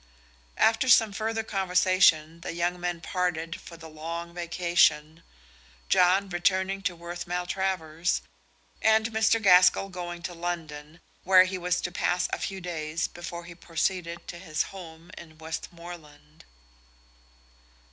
After 0.57 0.89
some 0.89 1.13
further 1.13 1.43
conversation 1.43 2.41
the 2.41 2.55
young 2.55 2.79
men 2.79 3.01
parted 3.01 3.61
for 3.61 3.77
the 3.77 3.87
Long 3.87 4.33
Vacation 4.33 5.21
John 5.89 6.27
returning 6.29 6.81
to 6.81 6.95
Worth 6.95 7.27
Maltravers 7.27 8.23
and 8.81 9.11
Mr. 9.13 9.39
Gaskell 9.39 9.89
going 9.89 10.23
to 10.23 10.33
London, 10.33 11.01
where 11.23 11.43
he 11.43 11.59
was 11.59 11.81
to 11.81 11.91
pass 11.91 12.27
a 12.33 12.39
few 12.39 12.59
days 12.59 13.07
before 13.07 13.43
he 13.45 13.53
proceeded 13.53 14.27
to 14.27 14.39
his 14.39 14.63
home 14.73 15.11
in 15.19 15.37
Westmorland. 15.37 16.45